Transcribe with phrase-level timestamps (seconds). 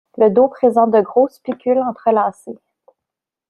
[0.17, 2.57] Le dos présente de gros spicules entrelacés.